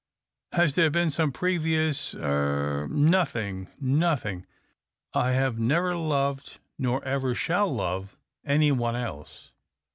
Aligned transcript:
"Has 0.53 0.73
there 0.73 0.89
been 0.89 1.11
some 1.11 1.31
previous— 1.31 2.15
er?"" 2.15 2.87
Nothing, 2.89 3.69
nothing. 3.79 4.47
I 5.13 5.33
have 5.33 5.59
never 5.59 5.95
loved, 5.95 6.57
nor 6.79 7.05
ever 7.05 7.35
shall 7.35 7.71
love, 7.71 8.17
any 8.43 8.71
one 8.71 8.95
else." 8.95 9.51